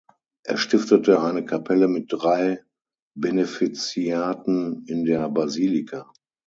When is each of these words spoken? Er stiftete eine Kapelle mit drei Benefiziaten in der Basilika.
Er 0.43 0.57
stiftete 0.57 1.21
eine 1.21 1.45
Kapelle 1.45 1.87
mit 1.87 2.07
drei 2.11 2.65
Benefiziaten 3.15 4.83
in 4.87 5.05
der 5.05 5.29
Basilika. 5.29 6.11